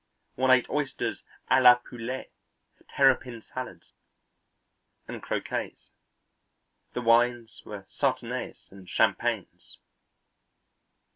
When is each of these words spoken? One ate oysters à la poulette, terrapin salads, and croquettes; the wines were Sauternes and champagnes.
One 0.33 0.49
ate 0.49 0.67
oysters 0.67 1.21
à 1.51 1.61
la 1.61 1.75
poulette, 1.75 2.31
terrapin 2.89 3.39
salads, 3.39 3.91
and 5.07 5.21
croquettes; 5.21 5.91
the 6.93 7.01
wines 7.03 7.61
were 7.65 7.85
Sauternes 7.91 8.71
and 8.71 8.89
champagnes. 8.89 9.77